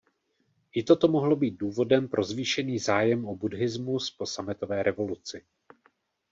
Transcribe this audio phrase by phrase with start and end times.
[0.73, 5.43] I toto mohlo být důvodem pro zvýšený zájem o buddhismus po Sametové revoluci.